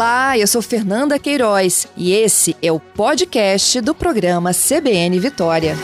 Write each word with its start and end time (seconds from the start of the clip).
Olá, 0.00 0.38
eu 0.38 0.46
sou 0.46 0.62
Fernanda 0.62 1.18
Queiroz 1.18 1.86
e 1.94 2.14
esse 2.14 2.56
é 2.62 2.72
o 2.72 2.80
podcast 2.80 3.82
do 3.82 3.94
programa 3.94 4.50
CBN 4.54 5.20
Vitória. 5.20 5.76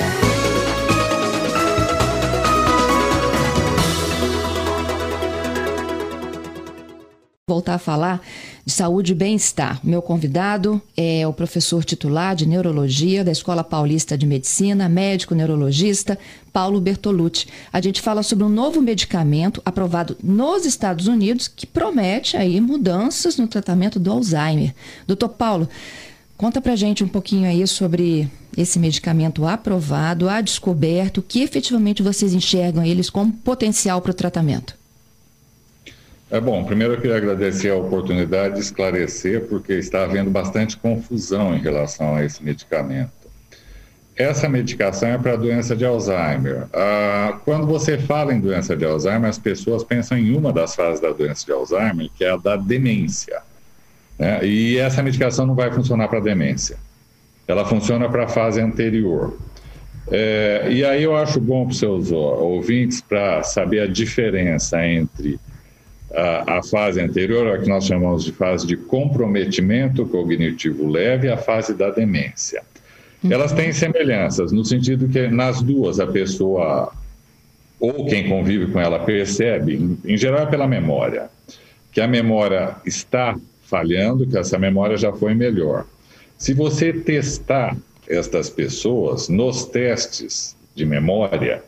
Voltar 7.47 7.75
a 7.75 7.79
falar 7.79 8.23
de 8.67 8.73
saúde 8.73 9.13
e 9.13 9.15
bem-estar. 9.15 9.79
Meu 9.85 10.03
convidado 10.03 10.83
é 10.97 11.25
o 11.25 11.33
professor 11.33 11.85
titular 11.85 12.35
de 12.35 12.47
neurologia 12.47 13.23
da 13.23 13.31
Escola 13.31 13.63
Paulista 13.63 14.19
de 14.19 14.27
Medicina, 14.27 14.89
médico 14.89 15.37
neurologista 15.37 16.19
Paulo 16.53 16.81
Bertolucci. 16.81 17.47
A 17.73 17.81
gente 17.81 18.03
fala 18.03 18.25
sobre 18.25 18.45
um 18.45 18.49
novo 18.49 18.83
medicamento 18.83 19.63
aprovado 19.65 20.17
nos 20.21 20.67
Estados 20.67 21.07
Unidos 21.07 21.47
que 21.47 21.65
promete 21.65 22.37
aí 22.37 22.61
mudanças 22.61 23.37
no 23.37 23.47
tratamento 23.47 24.01
do 24.01 24.11
Alzheimer. 24.11 24.75
Doutor 25.07 25.29
Paulo, 25.29 25.69
conta 26.37 26.61
pra 26.61 26.75
gente 26.75 27.05
um 27.05 27.09
pouquinho 27.09 27.49
aí 27.49 27.65
sobre 27.69 28.29
esse 28.57 28.81
medicamento 28.81 29.47
aprovado, 29.47 30.29
a 30.29 30.41
descoberto, 30.41 31.23
que 31.23 31.41
efetivamente 31.41 32.03
vocês 32.03 32.35
enxergam 32.35 32.85
eles 32.85 33.11
como 33.11 33.33
potencial 33.33 34.01
para 34.01 34.11
o 34.11 34.15
tratamento. 34.15 34.75
É 36.29 36.41
bom, 36.41 36.65
primeiro 36.65 36.95
eu 36.95 37.01
queria 37.01 37.17
agradecer 37.17 37.71
a 37.71 37.77
oportunidade 37.77 38.55
de 38.55 38.61
esclarecer, 38.61 39.47
porque 39.47 39.75
está 39.75 40.03
havendo 40.03 40.29
bastante 40.29 40.77
confusão 40.77 41.55
em 41.55 41.61
relação 41.61 42.17
a 42.17 42.25
esse 42.25 42.43
medicamento. 42.43 43.13
Essa 44.17 44.49
medicação 44.49 45.11
é 45.11 45.19
para 45.19 45.35
a 45.35 45.37
doença 45.37 45.77
de 45.77 45.85
Alzheimer. 45.85 46.67
Ah, 46.73 47.39
quando 47.45 47.67
você 47.67 47.97
fala 47.97 48.33
em 48.35 48.41
doença 48.41 48.75
de 48.75 48.85
Alzheimer, 48.85 49.29
as 49.29 49.39
pessoas 49.39 49.85
pensam 49.85 50.19
em 50.19 50.35
uma 50.35 50.53
das 50.53 50.75
fases 50.75 51.01
da 51.01 51.13
doença 51.13 51.45
de 51.45 51.53
Alzheimer, 51.53 52.09
que 52.17 52.25
é 52.25 52.31
a 52.31 52.37
da 52.37 52.57
demência. 52.57 53.41
Né? 54.19 54.45
E 54.45 54.79
essa 54.79 55.03
medicação 55.03 55.47
não 55.47 55.55
vai 55.55 55.71
funcionar 55.71 56.09
para 56.09 56.19
demência. 56.19 56.77
Ela 57.47 57.65
funciona 57.65 58.09
para 58.09 58.25
a 58.25 58.29
fase 58.29 58.61
anterior. 58.61 59.39
É, 60.11 60.67
e 60.71 60.85
aí 60.85 61.03
eu 61.03 61.15
acho 61.15 61.39
bom 61.39 61.65
para 61.65 61.73
os 61.73 61.79
seus 61.79 62.11
ouvintes 62.11 63.01
para 63.01 63.43
saber 63.43 63.81
a 63.81 63.87
diferença 63.87 64.85
entre 64.85 65.39
a, 66.15 66.59
a, 66.59 66.63
fase 66.63 67.01
anterior, 67.01 67.55
a 67.55 67.59
que 67.59 67.69
nós 67.69 67.85
chamamos 67.85 68.25
de 68.25 68.33
fase 68.33 68.67
de 68.67 68.77
comprometimento 68.77 70.07
cognitivo 70.07 70.89
leve, 70.89 71.29
a 71.29 71.37
fase 71.37 71.75
da 71.75 71.91
demência. 71.91 72.63
Uhum. 73.23 73.33
Elas 73.33 73.53
têm 73.53 73.73
semelhanças, 73.73 74.53
no 74.53 74.65
sentido 74.65 75.09
que 75.09 75.27
nas 75.29 75.63
duas 75.63 75.99
a 75.99 76.07
pessoa, 76.07 76.93
ou 77.81 78.07
quem 78.07 78.29
convive 78.29 78.67
com 78.71 78.81
ela, 78.81 79.01
percebe, 79.01 79.99
em 80.05 80.17
geral 80.17 80.43
é 80.43 80.47
pela 80.47 80.67
memória, 80.67 81.29
que 81.91 82.01
a 82.01 82.07
memória 82.07 82.77
está 82.85 83.37
falhando, 83.63 84.27
que 84.27 84.39
essa 84.39 84.59
memória 84.59 84.97
já 84.97 85.13
foi 85.13 85.35
melhor. 85.35 85.85
Se 86.39 86.55
você 86.55 86.93
testar 86.93 87.77
estas 88.07 88.49
pessoas 88.49 89.29
nos 89.29 89.65
testes 89.65 90.55
de 90.75 90.85
memória, 90.85 91.63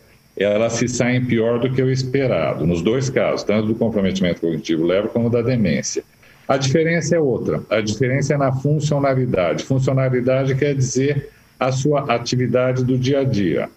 elas 0.44 0.74
se 0.74 0.86
saem 0.88 1.24
pior 1.24 1.58
do 1.58 1.70
que 1.72 1.82
o 1.82 1.90
esperado, 1.90 2.66
nos 2.66 2.80
dois 2.80 3.10
casos, 3.10 3.42
tanto 3.42 3.68
do 3.68 3.74
comprometimento 3.74 4.40
cognitivo 4.40 4.84
leve 4.84 5.08
como 5.08 5.28
da 5.28 5.42
demência. 5.42 6.04
A 6.46 6.56
diferença 6.56 7.16
é 7.16 7.20
outra, 7.20 7.60
a 7.68 7.80
diferença 7.80 8.34
é 8.34 8.36
na 8.36 8.52
funcionalidade. 8.52 9.64
Funcionalidade 9.64 10.54
quer 10.54 10.74
dizer 10.74 11.28
a 11.58 11.72
sua 11.72 12.12
atividade 12.12 12.84
do 12.84 12.96
dia 12.96 13.20
a 13.20 13.24
dia. 13.24 13.68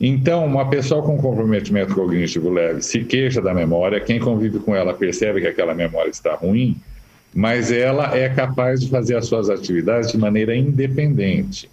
Então, 0.00 0.44
uma 0.44 0.68
pessoa 0.68 1.02
com 1.02 1.16
comprometimento 1.16 1.94
cognitivo 1.94 2.50
leve 2.50 2.82
se 2.82 3.04
queixa 3.04 3.40
da 3.40 3.54
memória, 3.54 4.00
quem 4.00 4.18
convive 4.18 4.58
com 4.58 4.74
ela 4.74 4.92
percebe 4.92 5.40
que 5.40 5.46
aquela 5.46 5.72
memória 5.72 6.10
está 6.10 6.34
ruim, 6.34 6.76
mas 7.32 7.70
ela 7.70 8.16
é 8.16 8.28
capaz 8.28 8.80
de 8.80 8.90
fazer 8.90 9.16
as 9.16 9.26
suas 9.26 9.48
atividades 9.48 10.10
de 10.10 10.18
maneira 10.18 10.54
independente. 10.54 11.70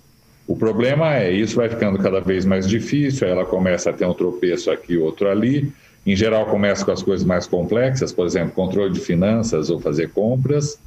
O 0.51 0.55
problema 0.57 1.15
é, 1.15 1.31
isso 1.31 1.55
vai 1.55 1.69
ficando 1.69 1.97
cada 1.97 2.19
vez 2.19 2.43
mais 2.43 2.67
difícil, 2.67 3.25
ela 3.25 3.45
começa 3.45 3.89
a 3.89 3.93
ter 3.93 4.05
um 4.05 4.13
tropeço 4.13 4.69
aqui, 4.69 4.97
outro 4.97 5.29
ali. 5.29 5.71
Em 6.05 6.13
geral, 6.13 6.45
começa 6.45 6.83
com 6.83 6.91
as 6.91 7.01
coisas 7.01 7.25
mais 7.25 7.47
complexas, 7.47 8.11
por 8.11 8.25
exemplo, 8.25 8.51
controle 8.51 8.91
de 8.91 8.99
finanças 8.99 9.69
ou 9.69 9.79
fazer 9.79 10.09
compras. 10.09 10.77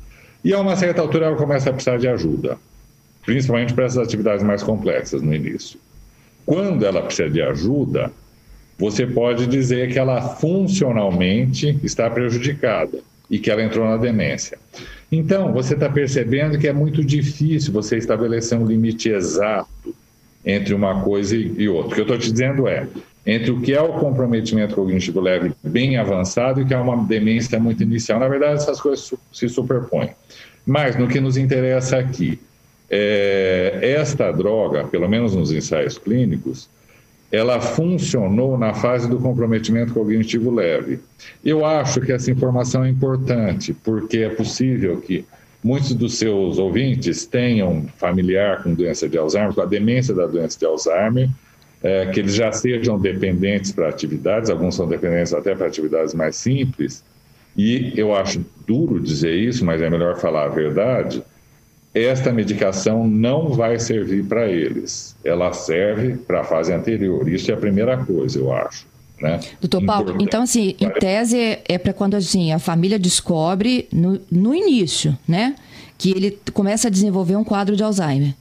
E 0.45 0.53
a 0.53 0.61
uma 0.61 0.77
certa 0.77 1.01
altura, 1.01 1.29
ela 1.29 1.37
começa 1.37 1.71
a 1.71 1.73
precisar 1.73 1.97
de 1.97 2.07
ajuda, 2.07 2.59
principalmente 3.25 3.73
para 3.73 3.87
essas 3.87 4.07
atividades 4.07 4.45
mais 4.45 4.63
complexas 4.63 5.23
no 5.23 5.35
início. 5.35 5.81
Quando 6.45 6.85
ela 6.85 7.01
precisa 7.01 7.31
de 7.31 7.41
ajuda, 7.41 8.13
você 8.79 9.07
pode 9.07 9.47
dizer 9.47 9.91
que 9.91 9.99
ela 9.99 10.21
funcionalmente 10.21 11.81
está 11.83 12.11
prejudicada 12.11 12.99
e 13.31 13.39
que 13.39 13.51
ela 13.51 13.63
entrou 13.63 13.89
na 13.89 13.97
demência. 13.97 14.59
Então, 15.11 15.53
você 15.53 15.75
está 15.75 15.89
percebendo 15.89 16.59
que 16.59 16.69
é 16.69 16.73
muito 16.73 17.05
difícil 17.05 17.73
você 17.73 17.97
estabelecer 17.97 18.59
um 18.59 18.67
limite 18.67 19.09
exato 19.09 19.95
entre 20.45 20.75
uma 20.75 21.03
coisa 21.03 21.37
e 21.37 21.69
outra. 21.69 21.93
O 21.93 21.95
que 21.95 22.01
eu 22.01 22.05
estou 22.05 22.19
te 22.19 22.31
dizendo 22.31 22.69
é, 22.69 22.87
entre 23.27 23.51
o 23.51 23.61
que 23.61 23.73
é 23.73 23.81
o 23.81 23.95
comprometimento 23.95 24.75
cognitivo 24.75 25.21
leve 25.21 25.53
bem 25.63 25.97
avançado 25.97 26.61
e 26.61 26.65
o 26.65 26.67
que 26.67 26.75
é 26.75 26.79
uma 26.79 27.03
demência 27.05 27.59
muito 27.59 27.83
inicial. 27.83 28.21
Na 28.21 28.29
verdade, 28.29 28.55
essas 28.55 28.81
coisas 28.81 29.15
se 29.33 29.49
superpõem. 29.49 30.11
Mas, 30.67 30.97
no 30.97 31.09
que 31.09 31.21
nos 31.21 31.37
interessa 31.37 31.99
aqui, 31.99 32.39
é, 32.91 33.79
esta 33.99 34.31
droga, 34.31 34.85
pelo 34.85 35.09
menos 35.09 35.35
nos 35.35 35.51
ensaios 35.51 35.97
clínicos, 35.97 36.69
ela 37.35 37.61
funcionou 37.61 38.57
na 38.57 38.73
fase 38.73 39.09
do 39.09 39.19
comprometimento 39.19 39.93
cognitivo 39.93 40.51
leve. 40.51 41.01
Eu 41.45 41.65
acho 41.65 42.01
que 42.01 42.13
essa 42.13 42.31
informação 42.31 42.85
é 42.85 42.89
importante, 42.89 43.75
porque 43.75 44.19
é 44.19 44.29
possível 44.29 45.01
que 45.01 45.25
muitos 45.63 45.93
dos 45.95 46.15
seus 46.15 46.59
ouvintes 46.59 47.27
tenham 47.27 47.87
familiar 47.97 48.63
com 48.63 48.73
doença 48.73 49.09
de 49.09 49.19
Alzheimer, 49.19 49.53
com 49.53 49.63
a 49.63 49.67
demência 49.67 50.15
da 50.15 50.27
doença 50.27 50.59
de 50.59 50.65
Alzheimer, 50.65 51.29
é, 51.83 52.07
que 52.07 52.21
eles 52.21 52.35
já 52.35 52.53
sejam 52.53 52.99
dependentes 52.99 53.73
para 53.73 53.89
atividades, 53.89 54.49
alguns 54.49 54.77
são 54.77 54.87
dependentes 54.87 55.35
até 55.35 55.55
para 55.55 55.67
atividades 55.67 56.15
mais 56.15 56.37
simples, 56.37 57.03
e 57.57 57.93
eu 57.97 58.15
acho 58.15 58.45
duro 58.67 59.01
dizer 59.01 59.35
isso, 59.35 59.65
mas 59.65 59.83
é 59.83 59.91
melhor 59.91 60.19
falar 60.19 60.45
a 60.45 60.49
verdade, 60.49 61.23
esta 61.95 62.33
medicação 62.33 63.07
não 63.07 63.51
vai 63.51 63.79
servir 63.79 64.25
para 64.25 64.49
eles. 64.49 65.15
Ela 65.25 65.53
serve 65.53 66.17
para 66.17 66.41
a 66.41 66.45
fase 66.45 66.73
anterior. 66.73 67.29
Isso 67.29 67.51
é 67.51 67.55
a 67.55 67.57
primeira 67.57 67.97
coisa, 67.97 68.39
eu 68.39 68.53
acho. 68.53 68.85
Né? 69.21 69.39
Doutor 69.61 69.85
Paulo, 69.87 70.17
então 70.19 70.43
assim, 70.43 70.75
em 70.81 70.91
tese 70.91 71.39
é, 71.39 71.63
é 71.69 71.79
para 71.79 71.93
quando 71.93 72.15
assim, 72.15 72.53
a 72.53 72.59
família 72.59 72.99
descobre 72.99 73.87
no, 73.93 74.21
no 74.29 74.53
início, 74.53 75.17
né? 75.27 75.55
Que 75.97 76.11
ele 76.11 76.39
começa 76.53 76.89
a 76.89 76.91
desenvolver 76.91 77.37
um 77.37 77.45
quadro 77.45 77.77
de 77.77 77.83
Alzheimer. 77.85 78.35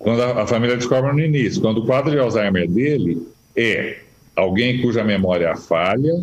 Quando 0.00 0.20
a, 0.20 0.42
a 0.42 0.46
família 0.48 0.76
descobre 0.76 1.12
no 1.12 1.20
início, 1.20 1.62
quando 1.62 1.78
o 1.78 1.86
quadro 1.86 2.10
de 2.10 2.18
Alzheimer 2.18 2.68
dele 2.68 3.24
é 3.56 4.00
alguém 4.34 4.82
cuja 4.82 5.04
memória 5.04 5.54
falha, 5.54 6.20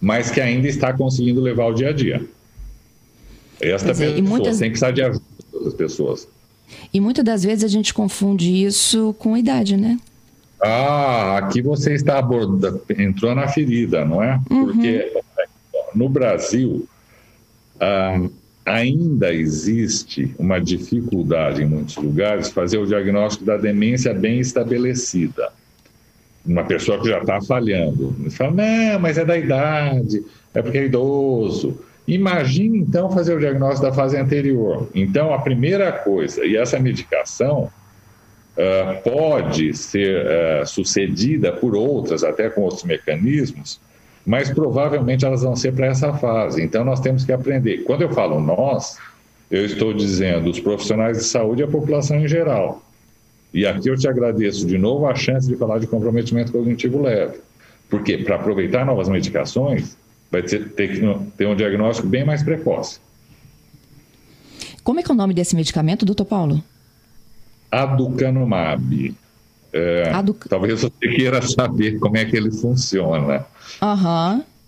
mas 0.00 0.30
que 0.30 0.40
ainda 0.40 0.66
está 0.66 0.90
conseguindo 0.92 1.42
levar 1.42 1.66
o 1.66 1.74
dia 1.74 1.90
a 1.90 1.92
dia. 1.92 2.22
Esta 3.60 3.92
dizer, 3.92 4.14
pessoa 4.14 4.28
muitas... 4.28 4.58
tem 4.58 4.68
que 4.68 4.78
precisar 4.78 4.92
de 4.92 5.02
ajuda 5.02 5.37
das 5.68 5.74
pessoas. 5.74 6.28
E 6.92 7.00
muitas 7.00 7.24
das 7.24 7.44
vezes 7.44 7.64
a 7.64 7.68
gente 7.68 7.94
confunde 7.94 8.64
isso 8.64 9.14
com 9.18 9.36
idade, 9.36 9.76
né? 9.76 9.98
Ah, 10.60 11.38
aqui 11.38 11.62
você 11.62 11.94
está 11.94 12.18
abordando, 12.18 12.82
entrou 12.98 13.34
na 13.34 13.46
ferida, 13.46 14.04
não 14.04 14.22
é? 14.22 14.40
Uhum. 14.50 14.66
Porque 14.66 15.12
no 15.94 16.08
Brasil 16.08 16.86
ah, 17.80 18.20
ainda 18.66 19.32
existe 19.32 20.34
uma 20.38 20.60
dificuldade 20.60 21.62
em 21.62 21.66
muitos 21.66 21.96
lugares 21.96 22.50
fazer 22.50 22.78
o 22.78 22.86
diagnóstico 22.86 23.44
da 23.44 23.56
demência 23.56 24.12
bem 24.12 24.40
estabelecida. 24.40 25.50
Uma 26.44 26.64
pessoa 26.64 27.00
que 27.00 27.08
já 27.08 27.18
está 27.18 27.40
falhando. 27.40 28.14
Fala, 28.30 28.52
não, 28.52 29.00
mas 29.00 29.18
é 29.18 29.24
da 29.24 29.38
idade, 29.38 30.24
é 30.54 30.62
porque 30.62 30.78
é 30.78 30.84
idoso. 30.86 31.78
Imagine 32.08 32.78
então 32.78 33.10
fazer 33.10 33.36
o 33.36 33.38
diagnóstico 33.38 33.86
da 33.86 33.92
fase 33.92 34.16
anterior. 34.16 34.88
Então, 34.94 35.34
a 35.34 35.38
primeira 35.38 35.92
coisa, 35.92 36.42
e 36.42 36.56
essa 36.56 36.78
medicação 36.80 37.70
uh, 38.56 39.02
pode 39.02 39.76
ser 39.76 40.24
uh, 40.24 40.66
sucedida 40.66 41.52
por 41.52 41.76
outras, 41.76 42.24
até 42.24 42.48
com 42.48 42.62
outros 42.62 42.82
mecanismos, 42.84 43.78
mas 44.24 44.48
provavelmente 44.50 45.26
elas 45.26 45.42
vão 45.42 45.54
ser 45.54 45.74
para 45.74 45.88
essa 45.88 46.14
fase. 46.14 46.62
Então, 46.62 46.82
nós 46.82 46.98
temos 46.98 47.26
que 47.26 47.32
aprender. 47.32 47.84
Quando 47.84 48.00
eu 48.00 48.08
falo 48.08 48.40
nós, 48.40 48.96
eu 49.50 49.66
estou 49.66 49.92
dizendo 49.92 50.48
os 50.48 50.58
profissionais 50.58 51.18
de 51.18 51.24
saúde 51.24 51.60
e 51.60 51.64
a 51.64 51.68
população 51.68 52.16
em 52.16 52.26
geral. 52.26 52.82
E 53.52 53.66
aqui 53.66 53.88
eu 53.88 53.98
te 53.98 54.08
agradeço 54.08 54.66
de 54.66 54.78
novo 54.78 55.06
a 55.06 55.14
chance 55.14 55.46
de 55.46 55.56
falar 55.56 55.78
de 55.78 55.86
comprometimento 55.86 56.52
cognitivo 56.52 57.02
leve. 57.02 57.38
Porque 57.90 58.16
para 58.16 58.36
aproveitar 58.36 58.86
novas 58.86 59.10
medicações, 59.10 59.96
vai 60.30 60.42
ter, 60.42 60.68
ter 60.70 60.88
que 60.88 61.30
ter 61.36 61.46
um 61.46 61.56
diagnóstico 61.56 62.08
bem 62.08 62.24
mais 62.24 62.42
precoce. 62.42 63.00
Como 64.82 65.00
é 65.00 65.02
que 65.02 65.10
é 65.10 65.14
o 65.14 65.16
nome 65.16 65.34
desse 65.34 65.54
medicamento, 65.54 66.06
doutor 66.06 66.24
Paulo? 66.24 66.62
Aducanumab. 67.70 69.14
É, 69.72 70.10
Talvez 70.48 70.80
você 70.80 70.90
queira 70.90 71.42
saber 71.42 71.98
como 71.98 72.16
é 72.16 72.24
que 72.24 72.36
ele 72.36 72.50
funciona. 72.50 73.44
Aham. 73.82 74.36
Uhum. 74.36 74.58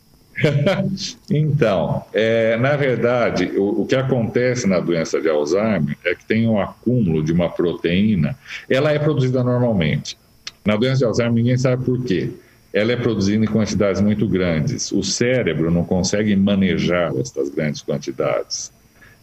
então, 1.31 2.05
é, 2.13 2.57
na 2.57 2.77
verdade, 2.77 3.53
o, 3.57 3.83
o, 3.83 3.87
que 3.87 3.95
acontece 3.95 4.67
na 4.67 4.81
doença 4.81 5.21
de 5.21 5.29
Alzheimer 5.29 5.97
é 6.05 6.15
que 6.15 6.25
tem 6.25 6.49
um 6.49 6.61
acúmulo 6.61 7.23
de 7.23 7.33
uma 7.33 7.49
proteína. 7.49 8.39
Ela 8.69 8.93
é 8.93 8.99
produzida 8.99 9.43
normalmente. 9.43 10.17
Na 10.65 10.77
doença 10.77 10.99
de 10.99 11.05
Alzheimer, 11.05 11.35
ninguém 11.35 11.57
sabe 11.57 11.85
por 11.85 12.03
quê. 12.05 12.31
Ela 12.73 12.93
é 12.93 12.97
produzida 12.97 13.45
em 13.45 13.49
quantidades 13.49 14.01
muito 14.01 14.29
grandes. 14.29 14.93
O 14.93 15.03
cérebro 15.03 15.71
não 15.71 15.85
consegue 15.85 16.35
manejar 16.37 17.13
estas 17.17 17.49
grandes 17.49 17.83
quantidades. 17.83 18.73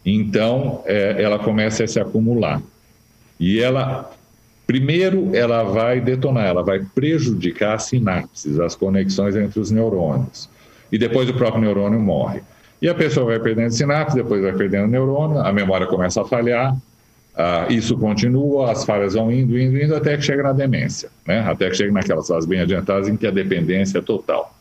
Então, 0.05 0.83
é, 0.85 1.21
ela 1.21 1.39
começa 1.39 1.83
a 1.83 1.87
se 1.87 1.99
acumular. 1.99 2.61
E 3.39 3.59
ela 3.59 4.11
Primeiro, 4.67 5.33
ela 5.33 5.63
vai 5.63 6.01
detonar, 6.01 6.45
ela 6.45 6.61
vai 6.61 6.81
prejudicar 6.93 7.75
as 7.75 7.83
sinapses, 7.85 8.59
as 8.59 8.75
conexões 8.75 9.33
entre 9.37 9.61
os 9.61 9.71
neurônios. 9.71 10.49
E 10.91 10.97
depois 10.97 11.29
o 11.29 11.33
próprio 11.33 11.61
neurônio 11.61 11.97
morre. 11.97 12.41
E 12.81 12.89
a 12.89 12.93
pessoa 12.93 13.27
vai 13.27 13.39
perdendo 13.39 13.71
sinapse, 13.71 14.17
depois 14.17 14.41
vai 14.41 14.51
perdendo 14.51 14.87
neurônio, 14.87 15.39
a 15.39 15.53
memória 15.53 15.87
começa 15.87 16.21
a 16.21 16.25
falhar, 16.25 16.75
uh, 17.37 17.71
isso 17.71 17.97
continua, 17.97 18.71
as 18.71 18.83
falhas 18.83 19.13
vão 19.13 19.31
indo, 19.31 19.57
indo, 19.57 19.77
indo, 19.81 19.95
até 19.95 20.17
que 20.17 20.23
chega 20.23 20.43
na 20.43 20.53
demência, 20.53 21.09
né? 21.25 21.39
até 21.39 21.69
que 21.69 21.77
chega 21.77 21.91
naquelas 21.91 22.27
fases 22.27 22.47
bem 22.47 22.59
adiantadas 22.59 23.07
em 23.07 23.15
que 23.15 23.27
a 23.27 23.31
dependência 23.31 23.99
é 23.99 24.01
total. 24.01 24.53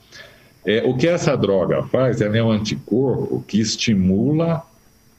É, 0.64 0.82
o 0.84 0.96
que 0.96 1.06
essa 1.06 1.36
droga 1.36 1.84
faz 1.84 2.20
é 2.20 2.42
um 2.42 2.50
anticorpo 2.50 3.44
que 3.46 3.60
estimula 3.60 4.62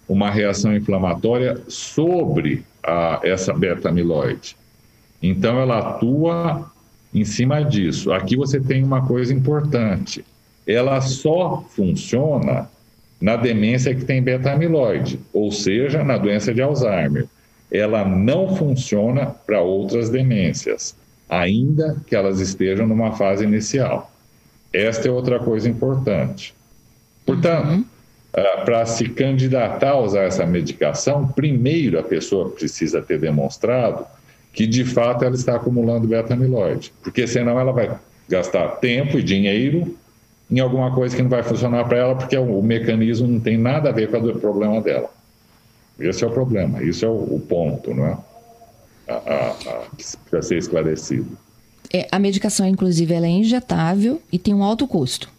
uma 0.08 0.30
reação 0.30 0.76
inflamatória 0.76 1.62
sobre 1.68 2.66
a, 2.84 3.20
essa 3.24 3.54
beta-amiloide. 3.54 4.56
Então, 5.22 5.60
ela 5.60 5.80
atua 5.80 6.70
em 7.14 7.26
cima 7.26 7.64
disso. 7.64 8.12
Aqui 8.12 8.36
você 8.36 8.60
tem 8.60 8.84
uma 8.84 9.06
coisa 9.06 9.34
importante. 9.34 10.24
Ela 10.66 11.02
só 11.02 11.66
funciona 11.70 12.70
na 13.20 13.36
demência 13.36 13.96
que 13.96 14.06
tem 14.06 14.22
beta-amiloide, 14.22 15.20
ou 15.34 15.52
seja, 15.52 16.04
na 16.04 16.18
doença 16.18 16.54
de 16.54 16.62
Alzheimer. 16.62 17.26
Ela 17.72 18.06
não 18.06 18.56
funciona 18.56 19.36
para 19.46 19.62
outras 19.62 20.10
demências, 20.10 20.96
ainda 21.30 21.98
que 22.08 22.16
elas 22.16 22.40
estejam 22.40 22.88
numa 22.88 23.14
fase 23.14 23.44
inicial. 23.44 24.12
Esta 24.72 25.08
é 25.08 25.12
outra 25.12 25.40
coisa 25.40 25.70
importante. 25.70 26.54
Portanto, 27.26 27.70
uhum. 27.70 27.80
uh, 27.82 28.66
para 28.66 28.86
se 28.86 29.10
candidatar 29.10 29.92
a 29.92 30.00
usar 30.00 30.24
essa 30.24 30.46
medicação, 30.46 31.28
primeiro 31.28 32.00
a 32.00 32.04
pessoa 32.04 32.50
precisa 32.50 33.02
ter 33.02 33.20
demonstrado 33.20 34.06
que 34.54 34.66
de 34.66 34.84
fato 34.86 35.24
ela 35.24 35.36
está 35.36 35.56
acumulando 35.56 36.08
beta-amiloide, 36.08 36.92
porque 37.04 37.28
senão 37.28 37.60
ela 37.60 37.72
vai 37.72 37.96
gastar 38.28 38.68
tempo 38.78 39.20
e 39.20 39.24
dinheiro 39.24 39.96
em 40.50 40.60
alguma 40.60 40.94
coisa 40.94 41.16
que 41.16 41.22
não 41.22 41.30
vai 41.30 41.44
funcionar 41.44 41.86
para 41.86 41.98
ela, 41.98 42.16
porque 42.16 42.38
o, 42.38 42.62
mecanismo 42.62 43.28
não 43.28 43.40
tem 43.40 43.58
nada 43.58 43.90
a 43.90 43.92
ver 43.92 44.10
com 44.10 44.18
o 44.18 44.40
problema 44.40 44.82
dela. 44.82 45.10
Esse 46.00 46.24
é 46.24 46.28
o 46.28 46.32
problema, 46.32 46.84
isso 46.84 47.06
é 47.06 47.08
o, 47.08 47.36
o 47.36 47.40
ponto, 47.40 47.94
não 47.94 48.06
é? 48.06 48.18
Para 50.30 50.42
ser 50.42 50.58
esclarecido. 50.58 51.38
É, 51.94 52.08
a 52.12 52.20
medicação, 52.20 52.68
inclusive, 52.68 53.14
ela 53.14 53.26
é 53.26 53.30
injetável 53.30 54.22
e 54.32 54.38
tem 54.38 54.54
um 54.54 54.64
alto 54.64 54.88
custo. 54.88 55.30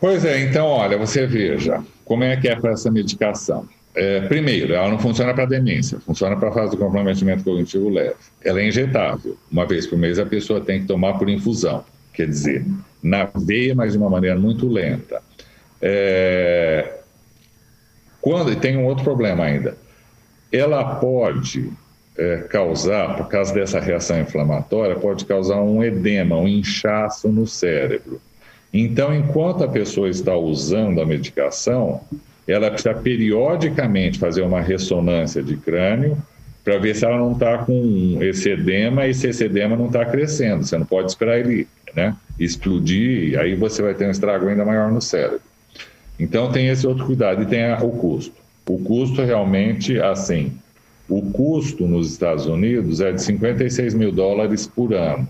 Pois 0.00 0.24
é, 0.24 0.40
então, 0.40 0.66
olha, 0.66 0.98
você 0.98 1.26
veja 1.26 1.82
como 2.04 2.24
é 2.24 2.36
que 2.36 2.48
é 2.48 2.56
para 2.56 2.72
essa 2.72 2.90
medicação. 2.90 3.68
É, 3.94 4.22
primeiro, 4.22 4.72
ela 4.74 4.88
não 4.88 4.98
funciona 4.98 5.34
para 5.34 5.44
demência, 5.44 6.00
funciona 6.00 6.34
para 6.34 6.48
a 6.48 6.52
fase 6.52 6.72
do 6.72 6.78
comprometimento 6.78 7.44
cognitivo 7.44 7.88
leve. 7.88 8.16
Ela 8.42 8.60
é 8.60 8.68
injetável. 8.68 9.36
Uma 9.50 9.66
vez 9.66 9.86
por 9.86 9.98
mês 9.98 10.18
a 10.18 10.26
pessoa 10.26 10.60
tem 10.60 10.80
que 10.80 10.86
tomar 10.86 11.14
por 11.14 11.28
infusão, 11.28 11.84
quer 12.12 12.26
dizer, 12.26 12.64
na 13.02 13.24
veia, 13.34 13.74
mas 13.74 13.92
de 13.92 13.98
uma 13.98 14.10
maneira 14.10 14.38
muito 14.38 14.66
lenta. 14.68 15.22
É... 15.80 17.01
Quando, 18.22 18.52
e 18.52 18.56
tem 18.56 18.76
um 18.76 18.86
outro 18.86 19.02
problema 19.02 19.44
ainda. 19.44 19.76
Ela 20.50 20.94
pode 20.94 21.70
é, 22.16 22.36
causar, 22.48 23.16
por 23.16 23.28
causa 23.28 23.52
dessa 23.52 23.80
reação 23.80 24.20
inflamatória, 24.20 24.94
pode 24.94 25.24
causar 25.24 25.60
um 25.60 25.82
edema, 25.82 26.36
um 26.36 26.46
inchaço 26.46 27.28
no 27.28 27.46
cérebro. 27.46 28.20
Então, 28.72 29.14
enquanto 29.14 29.64
a 29.64 29.68
pessoa 29.68 30.08
está 30.08 30.36
usando 30.36 31.00
a 31.00 31.04
medicação, 31.04 32.00
ela 32.46 32.70
precisa 32.70 32.94
periodicamente 32.94 34.18
fazer 34.18 34.42
uma 34.42 34.60
ressonância 34.60 35.42
de 35.42 35.56
crânio 35.56 36.16
para 36.64 36.78
ver 36.78 36.94
se 36.94 37.04
ela 37.04 37.18
não 37.18 37.32
está 37.32 37.58
com 37.58 38.18
esse 38.20 38.50
edema 38.50 39.06
e 39.06 39.14
se 39.14 39.28
esse 39.28 39.44
edema 39.44 39.76
não 39.76 39.86
está 39.86 40.04
crescendo. 40.04 40.64
Você 40.64 40.78
não 40.78 40.86
pode 40.86 41.10
esperar 41.10 41.40
ele 41.40 41.66
né, 41.94 42.16
explodir, 42.38 43.38
aí 43.38 43.56
você 43.56 43.82
vai 43.82 43.94
ter 43.94 44.06
um 44.06 44.10
estrago 44.10 44.46
ainda 44.46 44.64
maior 44.64 44.90
no 44.92 45.00
cérebro. 45.00 45.51
Então 46.22 46.50
tem 46.50 46.68
esse 46.68 46.86
outro 46.86 47.04
cuidado 47.04 47.42
e 47.42 47.46
tem 47.46 47.72
o 47.74 47.90
custo. 47.90 48.34
O 48.66 48.78
custo 48.78 49.22
realmente, 49.22 50.00
assim, 50.00 50.52
o 51.08 51.20
custo 51.32 51.86
nos 51.86 52.12
Estados 52.12 52.46
Unidos 52.46 53.00
é 53.00 53.12
de 53.12 53.20
56 53.20 53.92
mil 53.94 54.12
dólares 54.12 54.66
por 54.66 54.94
ano. 54.94 55.26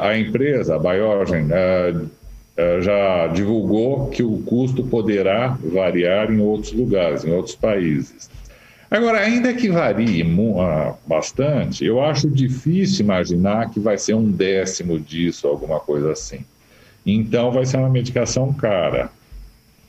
A 0.00 0.16
empresa, 0.16 0.76
a 0.76 0.78
Biogen, 0.78 1.46
uh, 1.46 2.08
eh, 2.56 2.80
já 2.80 3.26
divulgou 3.26 4.08
que 4.08 4.22
o 4.22 4.38
custo 4.38 4.84
poderá 4.84 5.58
variar 5.62 6.30
em 6.30 6.40
outros 6.40 6.72
lugares, 6.72 7.24
em 7.24 7.32
outros 7.32 7.54
países. 7.54 8.30
Agora, 8.90 9.18
ainda 9.18 9.52
que 9.52 9.68
varie 9.68 10.24
ah, 10.60 10.94
bastante, 11.06 11.84
eu 11.84 12.00
acho 12.00 12.30
difícil 12.30 13.04
imaginar 13.04 13.70
que 13.70 13.80
vai 13.80 13.98
ser 13.98 14.14
um 14.14 14.30
décimo 14.30 14.98
disso, 14.98 15.48
alguma 15.48 15.80
coisa 15.80 16.12
assim. 16.12 16.44
Então, 17.04 17.50
vai 17.50 17.66
ser 17.66 17.78
uma 17.78 17.90
medicação 17.90 18.52
cara. 18.52 19.10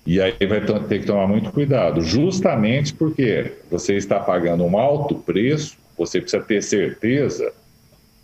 E 0.07 0.21
aí 0.21 0.33
vai 0.47 0.61
ter 0.61 1.01
que 1.01 1.05
tomar 1.05 1.27
muito 1.27 1.51
cuidado, 1.51 2.01
justamente 2.01 2.93
porque 2.93 3.51
você 3.69 3.95
está 3.95 4.19
pagando 4.19 4.63
um 4.63 4.77
alto 4.77 5.15
preço, 5.15 5.77
você 5.97 6.21
precisa 6.21 6.41
ter 6.41 6.63
certeza 6.63 7.51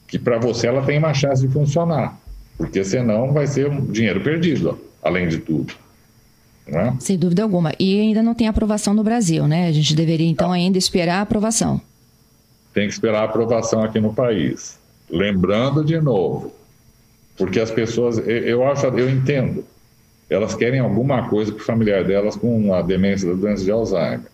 que 0.08 0.18
para 0.18 0.40
você 0.40 0.68
ela 0.68 0.84
tem 0.84 0.98
uma 0.98 1.14
chance 1.14 1.46
de 1.46 1.54
funcionar 1.54 2.18
porque 2.58 2.84
senão 2.84 3.34
vai 3.34 3.48
ser 3.48 3.70
um 3.70 3.86
dinheiro 3.86 4.22
perdido, 4.22 4.80
além 5.02 5.28
de 5.28 5.40
tudo. 5.40 5.74
É? 6.68 6.94
Sem 7.00 7.18
dúvida 7.18 7.44
alguma. 7.44 7.74
E 7.78 8.00
ainda 8.00 8.24
não 8.24 8.34
tem 8.34 8.48
aprovação 8.48 8.94
no 8.94 9.04
Brasil, 9.04 9.48
né? 9.48 9.68
A 9.68 9.72
gente 9.72 9.96
deveria 9.96 10.28
então 10.28 10.48
não. 10.48 10.54
ainda 10.54 10.78
esperar 10.78 11.18
a 11.18 11.22
aprovação. 11.22 11.82
Tem 12.74 12.88
que 12.88 12.94
esperar 12.94 13.22
a 13.22 13.26
aprovação 13.26 13.84
aqui 13.84 14.00
no 14.00 14.14
país. 14.14 14.80
Lembrando 15.10 15.84
de 15.84 16.00
novo, 16.00 16.54
porque 17.38 17.60
as 17.60 17.70
pessoas, 17.70 18.18
eu 18.18 18.66
acho, 18.66 18.86
eu 18.88 19.10
entendo, 19.10 19.66
elas 20.34 20.56
querem 20.56 20.80
alguma 20.80 21.30
coisa 21.30 21.52
para 21.52 21.62
o 21.62 21.66
familiar 21.66 22.04
delas 22.04 22.36
com 22.36 22.74
a 22.74 22.82
demência 22.82 23.30
da 23.30 23.36
doença 23.36 23.64
de 23.64 23.72
Alzheimer. 23.72 24.32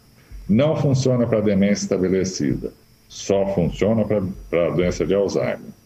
Não 0.48 0.76
funciona 0.76 1.28
para 1.28 1.40
a 1.40 1.42
demência 1.42 1.84
estabelecida, 1.84 2.72
só 3.08 3.54
funciona 3.54 4.04
para 4.06 4.68
a 4.68 4.70
doença 4.72 5.06
de 5.06 5.14
Alzheimer 5.14 5.80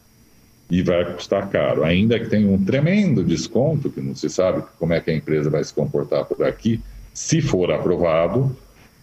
e 0.70 0.82
vai 0.82 1.06
custar 1.14 1.50
caro. 1.50 1.84
Ainda 1.84 2.20
que 2.20 2.28
tenha 2.28 2.50
um 2.50 2.64
tremendo 2.64 3.24
desconto, 3.24 3.90
que 3.90 4.02
não 4.02 4.16
se 4.16 4.30
sabe 4.30 4.64
como 4.80 4.94
é 4.94 5.00
que 5.00 5.12
a 5.12 5.16
empresa 5.16 5.50
vai 5.50 5.64
se 5.64 5.74
comportar 5.74 6.26
por 6.26 6.44
aqui, 6.44 6.82
se 7.14 7.42
for 7.42 7.72
aprovado, 7.72 8.56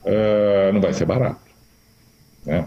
uh, 0.04 0.72
não 0.72 0.80
vai 0.80 0.92
ser 0.92 1.04
barato. 1.04 1.40
Né? 2.44 2.66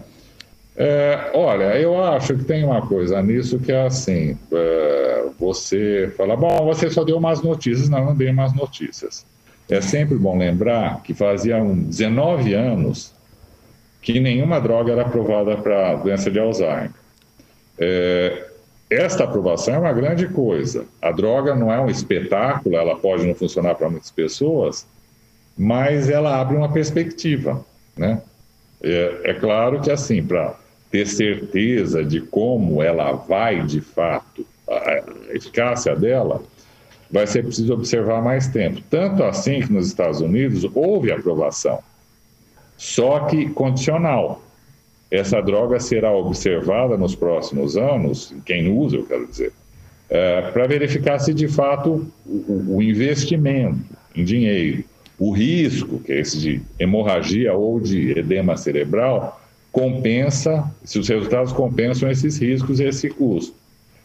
É, 0.76 1.30
olha, 1.34 1.78
eu 1.78 2.02
acho 2.02 2.36
que 2.36 2.44
tem 2.44 2.64
uma 2.64 2.84
coisa 2.86 3.22
nisso 3.22 3.58
que 3.58 3.70
é 3.70 3.86
assim: 3.86 4.36
é, 4.52 5.24
você 5.38 6.12
fala, 6.16 6.36
bom, 6.36 6.64
você 6.64 6.90
só 6.90 7.04
deu 7.04 7.20
más 7.20 7.42
notícias. 7.42 7.88
Não, 7.88 8.04
não 8.06 8.16
dei 8.16 8.32
más 8.32 8.52
notícias. 8.54 9.24
É 9.68 9.80
sempre 9.80 10.16
bom 10.16 10.36
lembrar 10.36 11.02
que 11.02 11.14
fazia 11.14 11.58
19 11.62 12.52
anos 12.54 13.14
que 14.02 14.20
nenhuma 14.20 14.60
droga 14.60 14.92
era 14.92 15.02
aprovada 15.02 15.56
para 15.56 15.94
doença 15.94 16.30
de 16.30 16.38
Alzheimer. 16.38 16.90
É, 17.78 18.48
esta 18.90 19.24
aprovação 19.24 19.74
é 19.74 19.78
uma 19.78 19.92
grande 19.92 20.28
coisa. 20.28 20.84
A 21.00 21.10
droga 21.10 21.54
não 21.54 21.72
é 21.72 21.80
um 21.80 21.88
espetáculo, 21.88 22.76
ela 22.76 22.96
pode 22.96 23.26
não 23.26 23.34
funcionar 23.34 23.74
para 23.74 23.88
muitas 23.88 24.10
pessoas, 24.10 24.86
mas 25.56 26.10
ela 26.10 26.38
abre 26.38 26.56
uma 26.56 26.70
perspectiva, 26.70 27.64
né? 27.96 28.20
É, 28.82 29.20
é 29.24 29.34
claro 29.34 29.80
que 29.80 29.90
assim, 29.90 30.22
para 30.22 30.54
ter 30.94 31.08
certeza 31.08 32.04
de 32.04 32.20
como 32.20 32.80
ela 32.80 33.10
vai 33.14 33.66
de 33.66 33.80
fato, 33.80 34.46
a 34.70 35.02
eficácia 35.34 35.96
dela, 35.96 36.40
vai 37.10 37.26
ser 37.26 37.42
preciso 37.42 37.74
observar 37.74 38.22
mais 38.22 38.46
tempo. 38.46 38.80
Tanto 38.88 39.24
assim 39.24 39.60
que 39.60 39.72
nos 39.72 39.88
Estados 39.88 40.20
Unidos 40.20 40.64
houve 40.72 41.10
aprovação, 41.10 41.80
só 42.76 43.26
que 43.26 43.48
condicional. 43.50 44.40
Essa 45.10 45.40
droga 45.40 45.80
será 45.80 46.12
observada 46.12 46.96
nos 46.96 47.16
próximos 47.16 47.76
anos, 47.76 48.32
quem 48.46 48.68
usa, 48.68 48.98
eu 48.98 49.04
quero 49.04 49.26
dizer, 49.26 49.52
é, 50.08 50.42
para 50.42 50.64
verificar 50.68 51.18
se 51.18 51.34
de 51.34 51.48
fato 51.48 52.06
o, 52.24 52.76
o 52.76 52.80
investimento 52.80 53.80
em 54.14 54.22
dinheiro, 54.22 54.84
o 55.18 55.32
risco, 55.32 55.98
que 55.98 56.12
é 56.12 56.20
esse 56.20 56.38
de 56.38 56.62
hemorragia 56.78 57.52
ou 57.52 57.80
de 57.80 58.16
edema 58.16 58.56
cerebral, 58.56 59.40
compensa, 59.74 60.70
se 60.84 61.00
os 61.00 61.08
resultados 61.08 61.52
compensam 61.52 62.08
esses 62.08 62.38
riscos 62.38 62.78
e 62.78 62.84
esse 62.84 63.10
custo. 63.10 63.56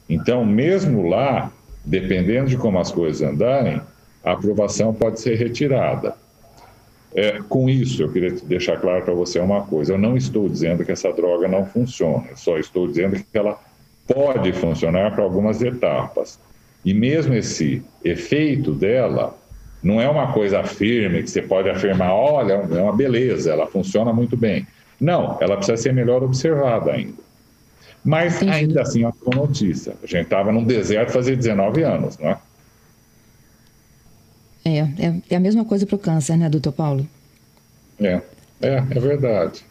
Então, 0.10 0.44
mesmo 0.44 1.08
lá, 1.08 1.52
dependendo 1.86 2.50
de 2.50 2.58
como 2.58 2.80
as 2.80 2.92
coisas 2.92 3.22
andarem, 3.22 3.80
a 4.24 4.32
aprovação 4.32 4.92
pode 4.92 5.22
ser 5.22 5.36
retirada. 5.36 6.16
É, 7.14 7.40
com 7.48 7.70
isso, 7.70 8.02
eu 8.02 8.12
queria 8.12 8.32
deixar 8.32 8.78
claro 8.78 9.06
para 9.06 9.14
você 9.14 9.40
uma 9.40 9.62
coisa: 9.62 9.94
eu 9.94 9.98
não 10.00 10.18
estou 10.18 10.50
dizendo 10.50 10.84
que 10.84 10.92
essa 10.92 11.14
droga 11.14 11.48
não 11.48 11.64
funciona, 11.68 12.26
eu 12.32 12.38
só 12.38 12.58
estou 12.58 12.88
dizendo 12.88 13.16
que 13.16 13.38
ela 13.38 13.60
pode 14.08 14.52
funcionar 14.54 15.14
para 15.14 15.24
algumas 15.24 15.62
etapas. 15.62 16.40
E 16.84 16.96
mesmo 16.96 17.36
esse 17.36 17.84
efeito 18.04 18.72
dela 18.74 19.38
não 19.84 20.02
é 20.02 20.10
uma 20.10 20.34
coisa 20.34 20.64
firme 20.64 21.22
que 21.22 21.30
você 21.30 21.44
pode 21.44 21.70
afirmar, 21.70 22.12
olha, 22.12 22.54
é 22.54 22.82
uma 22.82 22.96
beleza, 22.96 23.52
ela 23.52 23.68
funciona 23.68 24.12
muito 24.12 24.36
bem. 24.36 24.66
Não, 25.00 25.38
ela 25.40 25.56
precisa 25.56 25.78
ser 25.78 25.94
melhor 25.94 26.24
observada 26.24 26.92
ainda. 26.92 27.30
Mas 28.04 28.42
ainda 28.42 28.82
assim 28.82 29.04
é 29.04 29.08
uma 29.08 29.14
boa 29.24 29.48
notícia. 29.48 29.94
A 30.04 30.08
gente 30.08 30.24
estava 30.24 30.52
num 30.52 30.64
deserto 30.64 31.12
fazia 31.12 31.36
19 31.36 31.84
anos, 31.84 32.18
não 32.18 32.30
é? 32.30 32.38
É, 34.66 34.78
é, 34.80 35.22
é 35.30 35.36
a 35.36 35.40
mesma 35.40 35.66
coisa 35.66 35.86
para 35.86 35.96
o 35.96 36.00
câncer, 36.00 36.38
né, 36.38 36.50
doutor 36.50 36.74
Paulo? 36.74 37.08
É, 38.00 38.22
é, 38.62 38.76
é 38.76 39.00
verdade. 39.00 39.64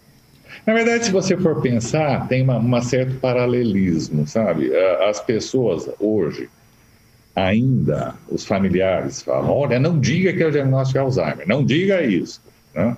Na 0.67 0.75
verdade, 0.75 1.07
se 1.07 1.11
você 1.11 1.37
for 1.37 1.61
pensar, 1.61 2.27
tem 2.27 2.49
um 2.49 2.83
certo 2.83 3.15
paralelismo, 3.21 4.27
sabe? 4.27 4.75
As 5.09 5.21
pessoas 5.21 5.89
hoje, 6.01 6.49
ainda, 7.37 8.15
os 8.29 8.45
familiares 8.45 9.23
falam, 9.23 9.51
olha, 9.51 9.79
não 9.79 10.01
diga 10.01 10.33
que 10.33 10.43
é 10.43 10.47
o 10.47 10.51
diagnóstico 10.51 10.99
de 10.99 11.05
Alzheimer, 11.05 11.47
não 11.47 11.65
diga 11.65 12.03
isso. 12.03 12.41
Né? 12.75 12.97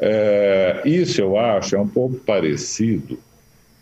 É, 0.00 0.80
isso 0.84 1.20
eu 1.20 1.38
acho 1.38 1.76
é 1.76 1.78
um 1.78 1.86
pouco 1.86 2.16
parecido 2.16 3.18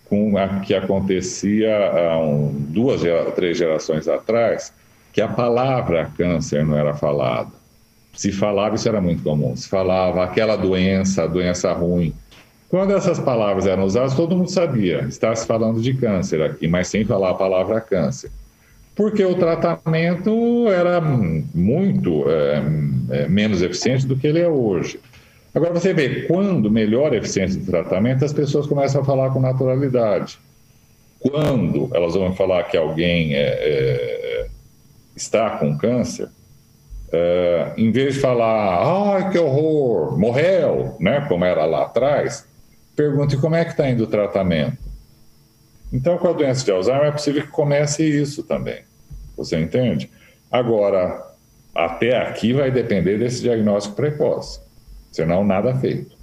com 0.09 0.35
o 0.35 0.61
que 0.63 0.75
acontecia 0.75 1.93
há 1.93 2.19
um, 2.19 2.53
duas, 2.71 3.03
três 3.37 3.57
gerações 3.57 4.09
atrás, 4.09 4.73
que 5.13 5.21
a 5.21 5.29
palavra 5.29 6.11
câncer 6.17 6.65
não 6.65 6.77
era 6.77 6.95
falada. 6.95 7.51
Se 8.15 8.33
falava, 8.33 8.75
isso 8.75 8.89
era 8.89 9.01
muito 9.01 9.23
comum, 9.23 9.55
se 9.55 9.69
falava 9.69 10.25
aquela 10.25 10.57
doença, 10.57 11.29
doença 11.29 11.73
ruim. 11.73 12.13
Quando 12.69 12.93
essas 12.93 13.19
palavras 13.19 13.67
eram 13.67 13.85
usadas, 13.85 14.15
todo 14.15 14.37
mundo 14.37 14.51
sabia, 14.51 15.03
está 15.09 15.35
se 15.35 15.47
falando 15.47 15.81
de 15.81 15.95
câncer 15.95 16.43
aqui, 16.43 16.67
mas 16.67 16.89
sem 16.89 17.05
falar 17.05 17.31
a 17.31 17.35
palavra 17.35 17.81
câncer. 17.81 18.31
Porque 18.95 19.25
o 19.25 19.37
tratamento 19.37 20.69
era 20.69 21.01
muito 21.01 22.25
é, 22.29 22.63
é, 23.11 23.29
menos 23.29 23.63
eficiente 23.63 24.07
do 24.07 24.17
que 24.17 24.27
ele 24.27 24.41
é 24.41 24.49
hoje. 24.49 24.99
Agora 25.59 25.75
você 25.75 25.93
vê, 25.93 26.23
quando 26.23 26.71
melhora 26.71 27.17
a 27.17 27.19
eficiência 27.19 27.59
do 27.59 27.67
tratamento, 27.67 28.25
as 28.25 28.33
pessoas 28.33 28.65
começam 28.65 29.01
a 29.01 29.05
falar 29.05 29.31
com 29.31 29.41
naturalidade. 29.41 30.39
Quando 31.19 31.91
elas 31.93 32.15
vão 32.15 32.33
falar 32.33 32.63
que 32.63 32.77
alguém 32.77 33.35
é, 33.35 33.41
é, 33.41 34.47
está 35.17 35.59
com 35.59 35.77
câncer, 35.77 36.29
é, 37.11 37.73
em 37.77 37.91
vez 37.91 38.15
de 38.15 38.21
falar, 38.21 39.17
ai 39.17 39.33
que 39.33 39.39
horror, 39.41 40.17
morreu, 40.17 40.95
né, 41.01 41.27
como 41.27 41.45
era 41.45 41.65
lá 41.65 41.87
atrás, 41.87 42.47
pergunte 42.95 43.37
como 43.37 43.57
é 43.57 43.65
que 43.65 43.73
está 43.73 43.91
indo 43.91 44.05
o 44.05 44.07
tratamento. 44.07 44.79
Então, 45.93 46.19
com 46.19 46.29
a 46.29 46.33
doença 46.35 46.65
de 46.65 46.71
Alzheimer, 46.71 47.07
é 47.07 47.11
possível 47.11 47.43
que 47.43 47.49
comece 47.49 48.05
isso 48.05 48.45
também. 48.45 48.83
Você 49.37 49.59
entende? 49.59 50.09
Agora, 50.53 51.21
até 51.75 52.17
aqui 52.17 52.53
vai 52.53 52.71
depender 52.71 53.19
desse 53.19 53.43
diagnóstico 53.43 53.97
precoce 53.97 54.68
senão 55.19 55.45
nada 55.45 55.75
feito. 55.75 56.17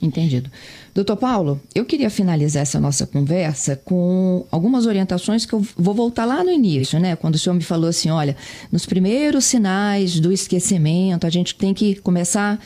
Entendido. 0.00 0.48
Doutor 0.94 1.16
Paulo, 1.16 1.60
eu 1.74 1.84
queria 1.84 2.08
finalizar 2.08 2.62
essa 2.62 2.80
nossa 2.80 3.06
conversa 3.06 3.76
com 3.76 4.46
algumas 4.50 4.86
orientações 4.86 5.44
que 5.44 5.52
eu 5.52 5.66
vou 5.76 5.92
voltar 5.92 6.24
lá 6.24 6.42
no 6.42 6.50
início, 6.50 6.98
né? 6.98 7.16
Quando 7.16 7.34
o 7.34 7.38
senhor 7.38 7.54
me 7.54 7.62
falou 7.62 7.90
assim: 7.90 8.08
olha, 8.08 8.34
nos 8.72 8.86
primeiros 8.86 9.44
sinais 9.44 10.18
do 10.18 10.32
esquecimento, 10.32 11.26
a 11.26 11.30
gente 11.30 11.54
tem 11.54 11.74
que 11.74 11.96
começar 11.96 12.58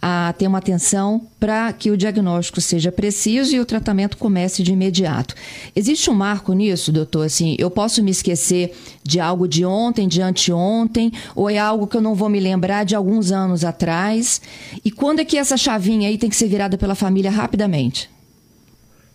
a 0.00 0.32
ter 0.36 0.46
uma 0.46 0.58
atenção 0.58 1.20
para 1.38 1.72
que 1.72 1.90
o 1.90 1.96
diagnóstico 1.96 2.60
seja 2.60 2.90
preciso 2.90 3.54
e 3.54 3.60
o 3.60 3.66
tratamento 3.66 4.16
comece 4.16 4.62
de 4.62 4.72
imediato. 4.72 5.34
Existe 5.76 6.10
um 6.10 6.14
marco 6.14 6.52
nisso, 6.52 6.90
doutor? 6.90 7.26
Assim, 7.26 7.56
eu 7.58 7.70
posso 7.70 8.02
me 8.02 8.10
esquecer 8.10 8.72
de 9.02 9.20
algo 9.20 9.46
de 9.46 9.64
ontem, 9.64 10.08
de 10.08 10.22
anteontem, 10.22 11.12
ou 11.34 11.50
é 11.50 11.58
algo 11.58 11.86
que 11.86 11.96
eu 11.96 12.00
não 12.00 12.14
vou 12.14 12.28
me 12.28 12.40
lembrar 12.40 12.84
de 12.84 12.94
alguns 12.94 13.30
anos 13.30 13.64
atrás? 13.64 14.40
E 14.84 14.90
quando 14.90 15.20
é 15.20 15.24
que 15.24 15.36
essa 15.36 15.56
chavinha 15.56 16.08
aí 16.08 16.16
tem 16.16 16.30
que 16.30 16.36
ser 16.36 16.48
virada 16.48 16.78
pela 16.78 16.94
família 16.94 17.30
rapidamente? 17.30 18.08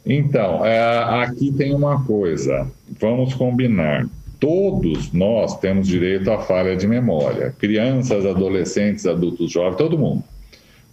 Então, 0.05 0.63
é, 0.63 1.23
aqui 1.23 1.51
tem 1.51 1.73
uma 1.73 2.03
coisa, 2.05 2.67
vamos 2.99 3.33
combinar. 3.33 4.07
Todos 4.39 5.11
nós 5.11 5.57
temos 5.59 5.87
direito 5.87 6.29
à 6.29 6.37
falha 6.37 6.75
de 6.75 6.87
memória. 6.87 7.55
Crianças, 7.57 8.23
adolescentes, 8.25 9.07
adultos 9.07 9.51
jovens, 9.51 9.77
todo 9.77 9.97
mundo. 9.97 10.23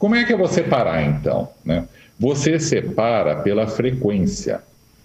Como 0.02 0.16
é 0.16 0.24
que 0.24 0.32
eu 0.32 0.36
vou 0.36 0.48
separar, 0.48 1.00
então? 1.04 1.48
Né? 1.64 1.86
Você 2.18 2.58
separa 2.58 3.36
pela 3.36 3.68
frequência. 3.68 4.60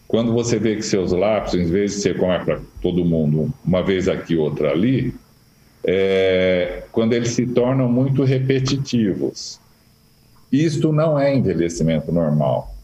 Quando 0.07 0.33
você 0.33 0.57
vê 0.57 0.75
que 0.75 0.81
seus 0.81 1.11
lapsos, 1.11 1.59
em 1.59 1.65
vez 1.65 1.91
de 1.91 1.97
ser 2.01 2.17
como 2.17 2.31
é 2.31 2.39
para 2.39 2.59
todo 2.81 3.05
mundo, 3.05 3.53
uma 3.63 3.83
vez 3.83 4.07
aqui, 4.07 4.35
outra 4.35 4.71
ali, 4.71 5.13
é, 5.85 6.81
quando 6.91 7.13
eles 7.13 7.29
se 7.29 7.45
tornam 7.45 7.87
muito 7.87 8.23
repetitivos. 8.23 9.59
Isto 10.51 10.91
não 10.91 11.19
é 11.19 11.31
envelhecimento 11.31 12.11
normal. 12.11 12.75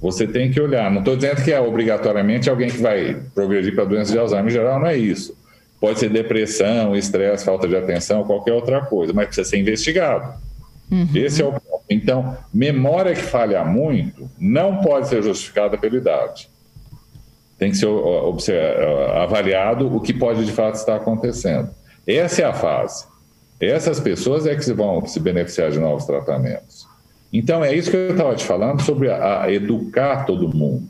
Você 0.00 0.24
tem 0.24 0.52
que 0.52 0.60
olhar. 0.60 0.88
Não 0.88 1.00
estou 1.00 1.16
dizendo 1.16 1.42
que 1.42 1.50
é 1.50 1.60
obrigatoriamente 1.60 2.48
alguém 2.48 2.70
que 2.70 2.78
vai 2.80 3.20
progredir 3.34 3.74
para 3.74 3.84
doença 3.84 4.12
de 4.12 4.18
Alzheimer. 4.20 4.46
Em 4.46 4.54
geral, 4.54 4.78
não 4.78 4.86
é 4.86 4.96
isso. 4.96 5.36
Pode 5.80 5.98
ser 5.98 6.10
depressão, 6.10 6.94
estresse, 6.94 7.44
falta 7.44 7.66
de 7.66 7.74
atenção, 7.74 8.22
qualquer 8.22 8.52
outra 8.52 8.82
coisa, 8.82 9.12
mas 9.12 9.26
precisa 9.26 9.50
ser 9.50 9.58
investigado. 9.58 10.46
Uhum. 10.90 11.08
Esse 11.14 11.42
é 11.42 11.46
o 11.46 11.52
ponto. 11.52 11.84
Então, 11.90 12.36
memória 12.52 13.14
que 13.14 13.22
falha 13.22 13.64
muito 13.64 14.30
não 14.38 14.82
pode 14.82 15.08
ser 15.08 15.22
justificada 15.22 15.76
pela 15.78 15.96
idade. 15.96 16.48
Tem 17.58 17.70
que 17.70 17.76
ser 17.76 17.88
avaliado 19.16 19.94
o 19.94 20.00
que 20.00 20.12
pode 20.12 20.44
de 20.44 20.52
fato 20.52 20.76
estar 20.76 20.96
acontecendo. 20.96 21.70
Essa 22.06 22.42
é 22.42 22.44
a 22.44 22.52
fase. 22.52 23.06
Essas 23.60 23.98
pessoas 23.98 24.46
é 24.46 24.54
que 24.54 24.72
vão 24.72 25.04
se 25.06 25.18
beneficiar 25.18 25.70
de 25.70 25.78
novos 25.78 26.04
tratamentos. 26.04 26.86
Então, 27.32 27.64
é 27.64 27.74
isso 27.74 27.90
que 27.90 27.96
eu 27.96 28.12
estava 28.12 28.34
te 28.34 28.44
falando 28.44 28.82
sobre 28.82 29.10
a, 29.10 29.42
a 29.42 29.52
educar 29.52 30.24
todo 30.24 30.54
mundo, 30.54 30.88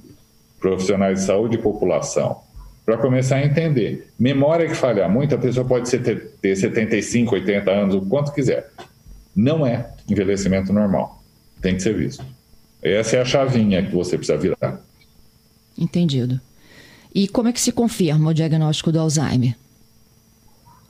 profissionais 0.61 1.21
de 1.21 1.25
saúde 1.25 1.57
e 1.57 1.59
população, 1.59 2.39
para 2.85 2.99
começar 2.99 3.37
a 3.37 3.45
entender. 3.45 4.09
Memória 4.19 4.69
que 4.69 4.75
falha 4.75 5.09
muito, 5.09 5.35
a 5.35 5.39
pessoa 5.39 5.67
pode 5.67 5.91
ter, 5.91 6.33
ter 6.41 6.55
75, 6.55 7.35
80 7.35 7.71
anos, 7.71 7.95
o 7.95 8.03
quanto 8.03 8.33
quiser 8.33 8.71
não 9.39 9.65
é 9.65 9.89
envelhecimento 10.09 10.73
normal. 10.73 11.23
Tem 11.63 11.77
que 11.77 11.83
ser 11.83 11.95
visto. 11.95 12.25
Essa 12.83 13.17
é 13.17 13.21
a 13.21 13.25
chavinha 13.25 13.81
que 13.85 13.95
você 13.95 14.19
precisa 14.19 14.37
virar. 14.37 14.81
Entendido. 15.79 16.41
E 17.15 17.29
como 17.29 17.49
é 17.49 17.53
que 17.53 17.61
se 17.61 17.71
confirma 17.71 18.31
o 18.31 18.35
diagnóstico 18.35 18.91
do 18.91 18.99
Alzheimer? 18.99 19.55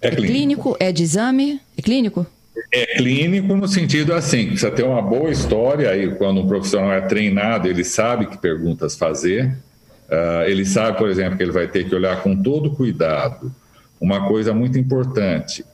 É, 0.01 0.09
é 0.09 0.11
clínico. 0.11 0.33
clínico. 0.33 0.77
É 0.81 0.91
de 0.91 1.03
exame? 1.03 1.61
É 1.77 1.83
clínico? 1.83 2.27
É 2.73 2.97
clínico 2.97 3.55
no 3.55 3.69
sentido 3.69 4.15
assim, 4.15 4.47
precisa 4.47 4.71
ter 4.71 4.83
uma 4.83 5.03
boa 5.03 5.31
história 5.31 5.91
aí 5.91 6.15
quando 6.17 6.41
um 6.41 6.49
profissional 6.49 6.93
é 6.93 7.03
treinado, 7.03 7.69
ele 7.69 7.85
sabe 7.85 8.27
que 8.27 8.37
perguntas 8.37 8.97
fazer, 8.97 9.57
uh, 10.09 10.43
ele 10.47 10.65
sabe, 10.65 10.99
por 10.99 11.09
exemplo, 11.09 11.37
que 11.37 11.43
ele 11.43 11.53
vai 11.53 11.69
ter 11.69 11.89
que 11.89 11.95
olhar 11.95 12.23
com 12.23 12.35
todo 12.35 12.71
cuidado. 12.71 13.55
Uma 14.01 14.27
coisa 14.27 14.55
muito 14.55 14.79
importante, 14.79 15.65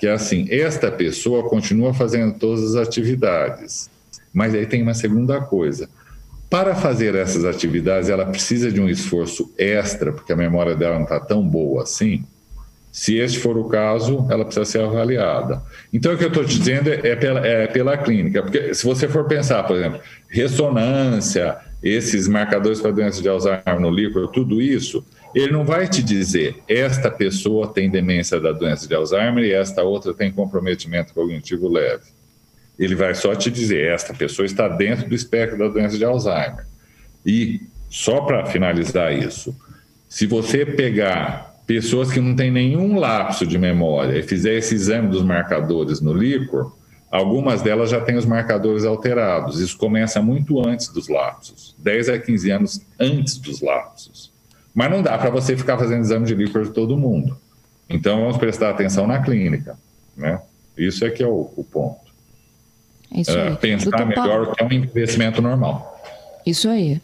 que 0.00 0.06
é 0.06 0.12
assim, 0.12 0.46
esta 0.50 0.90
pessoa 0.90 1.46
continua 1.46 1.92
fazendo 1.92 2.38
todas 2.38 2.74
as 2.74 2.88
atividades, 2.88 3.90
mas 4.32 4.54
aí 4.54 4.64
tem 4.64 4.82
uma 4.82 4.94
segunda 4.94 5.42
coisa. 5.42 5.90
Para 6.48 6.74
fazer 6.74 7.14
essas 7.14 7.44
atividades, 7.44 8.08
ela 8.08 8.24
precisa 8.24 8.72
de 8.72 8.80
um 8.80 8.88
esforço 8.88 9.52
extra, 9.58 10.10
porque 10.10 10.32
a 10.32 10.36
memória 10.36 10.74
dela 10.74 10.94
não 10.94 11.02
está 11.02 11.20
tão 11.20 11.46
boa 11.46 11.82
assim. 11.82 12.24
Se 12.90 13.18
este 13.18 13.38
for 13.38 13.58
o 13.58 13.68
caso, 13.68 14.26
ela 14.30 14.44
precisa 14.44 14.64
ser 14.64 14.80
avaliada. 14.80 15.62
Então, 15.92 16.14
o 16.14 16.16
que 16.16 16.24
eu 16.24 16.28
estou 16.28 16.46
te 16.46 16.58
dizendo 16.58 16.88
é 16.88 17.14
pela, 17.14 17.46
é 17.46 17.66
pela 17.66 17.96
clínica, 17.98 18.42
porque 18.42 18.74
se 18.74 18.84
você 18.84 19.06
for 19.06 19.26
pensar, 19.26 19.62
por 19.64 19.76
exemplo, 19.76 20.00
ressonância, 20.28 21.58
esses 21.82 22.26
marcadores 22.26 22.80
para 22.80 22.90
doença 22.90 23.20
de 23.20 23.28
Alzheimer 23.28 23.78
no 23.78 23.90
líquido, 23.90 24.26
tudo 24.28 24.62
isso, 24.62 25.04
ele 25.34 25.52
não 25.52 25.64
vai 25.64 25.88
te 25.88 26.02
dizer 26.02 26.62
esta 26.68 27.10
pessoa 27.10 27.72
tem 27.72 27.90
demência 27.90 28.40
da 28.40 28.52
doença 28.52 28.86
de 28.86 28.94
Alzheimer 28.94 29.44
e 29.44 29.52
esta 29.52 29.82
outra 29.82 30.12
tem 30.12 30.32
comprometimento 30.32 31.14
cognitivo 31.14 31.68
leve. 31.68 32.04
Ele 32.78 32.94
vai 32.94 33.14
só 33.14 33.34
te 33.34 33.50
dizer 33.50 33.92
esta 33.92 34.14
pessoa 34.14 34.46
está 34.46 34.66
dentro 34.68 35.08
do 35.08 35.14
espectro 35.14 35.58
da 35.58 35.68
doença 35.68 35.96
de 35.96 36.04
Alzheimer. 36.04 36.66
E 37.24 37.60
só 37.88 38.22
para 38.22 38.46
finalizar 38.46 39.12
isso, 39.12 39.54
se 40.08 40.26
você 40.26 40.64
pegar 40.64 41.50
pessoas 41.66 42.10
que 42.10 42.20
não 42.20 42.34
têm 42.34 42.50
nenhum 42.50 42.98
lapso 42.98 43.46
de 43.46 43.56
memória 43.56 44.18
e 44.18 44.22
fizer 44.22 44.54
esse 44.54 44.74
exame 44.74 45.08
dos 45.08 45.22
marcadores 45.22 46.00
no 46.00 46.12
líquor, 46.12 46.76
algumas 47.10 47.62
delas 47.62 47.90
já 47.90 48.00
têm 48.00 48.16
os 48.16 48.26
marcadores 48.26 48.84
alterados. 48.84 49.60
Isso 49.60 49.76
começa 49.76 50.20
muito 50.20 50.66
antes 50.66 50.88
dos 50.88 51.08
lapsos, 51.08 51.76
10 51.78 52.08
a 52.08 52.18
15 52.18 52.50
anos 52.50 52.80
antes 52.98 53.36
dos 53.36 53.60
lapsos. 53.60 54.32
Mas 54.74 54.90
não 54.90 55.02
dá 55.02 55.16
para 55.18 55.30
você 55.30 55.56
ficar 55.56 55.78
fazendo 55.78 56.00
exame 56.00 56.26
de 56.26 56.34
líquor 56.34 56.64
de 56.64 56.70
todo 56.70 56.96
mundo. 56.96 57.36
Então, 57.88 58.20
vamos 58.20 58.36
prestar 58.36 58.70
atenção 58.70 59.06
na 59.06 59.20
clínica, 59.20 59.76
né? 60.16 60.40
Isso 60.78 61.04
é 61.04 61.10
que 61.10 61.22
é 61.22 61.26
o, 61.26 61.50
o 61.56 61.64
ponto. 61.64 62.10
Isso 63.14 63.32
é, 63.32 63.56
pensar 63.56 63.90
Doutor 63.90 64.06
melhor 64.06 64.42
o 64.42 64.52
que 64.54 64.62
é 64.62 64.66
um 64.66 64.72
investimento 64.72 65.42
normal. 65.42 66.00
Isso 66.46 66.68
aí. 66.68 67.00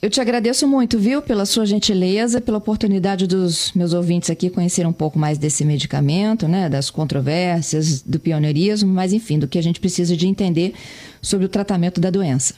Eu 0.00 0.08
te 0.08 0.20
agradeço 0.20 0.68
muito, 0.68 0.96
viu, 0.96 1.20
pela 1.20 1.44
sua 1.44 1.66
gentileza, 1.66 2.40
pela 2.40 2.58
oportunidade 2.58 3.26
dos 3.26 3.72
meus 3.72 3.92
ouvintes 3.92 4.30
aqui 4.30 4.48
conhecer 4.48 4.86
um 4.86 4.92
pouco 4.92 5.18
mais 5.18 5.38
desse 5.38 5.64
medicamento, 5.64 6.46
né, 6.46 6.68
das 6.68 6.88
controvérsias, 6.88 8.00
do 8.02 8.20
pioneirismo, 8.20 8.88
mas 8.88 9.12
enfim, 9.12 9.40
do 9.40 9.48
que 9.48 9.58
a 9.58 9.62
gente 9.62 9.80
precisa 9.80 10.16
de 10.16 10.28
entender 10.28 10.72
sobre 11.20 11.46
o 11.46 11.48
tratamento 11.48 12.00
da 12.00 12.10
doença. 12.10 12.54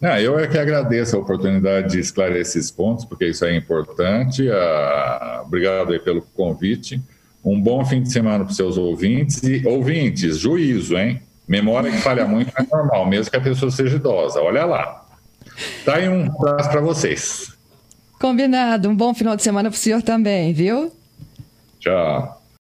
Não, 0.00 0.18
eu 0.18 0.38
é 0.38 0.46
que 0.46 0.58
agradeço 0.58 1.16
a 1.16 1.18
oportunidade 1.18 1.92
de 1.92 2.00
esclarecer 2.00 2.60
esses 2.60 2.70
pontos, 2.70 3.04
porque 3.04 3.26
isso 3.26 3.44
é 3.44 3.56
importante. 3.56 4.48
Ah, 4.50 5.42
obrigado 5.46 5.92
aí 5.92 5.98
pelo 5.98 6.22
convite. 6.22 7.00
Um 7.44 7.60
bom 7.60 7.84
fim 7.84 8.02
de 8.02 8.12
semana 8.12 8.44
para 8.44 8.50
os 8.50 8.56
seus 8.56 8.76
ouvintes. 8.76 9.42
E 9.42 9.66
ouvintes, 9.66 10.38
juízo, 10.38 10.96
hein? 10.96 11.20
Memória 11.46 11.90
que 11.90 11.98
falha 11.98 12.26
muito 12.26 12.52
é 12.58 12.62
normal, 12.70 13.06
mesmo 13.06 13.30
que 13.30 13.36
a 13.36 13.40
pessoa 13.40 13.70
seja 13.70 13.96
idosa. 13.96 14.40
Olha 14.40 14.64
lá. 14.64 15.04
Tá 15.84 15.96
aí 15.96 16.08
um 16.08 16.26
abraço 16.26 16.70
para 16.70 16.80
vocês. 16.80 17.52
Combinado. 18.18 18.88
Um 18.88 18.96
bom 18.96 19.12
final 19.14 19.36
de 19.36 19.42
semana 19.42 19.70
para 19.70 19.76
o 19.76 19.78
senhor 19.78 20.02
também, 20.02 20.52
viu? 20.52 20.90
Tchau. 21.78 22.43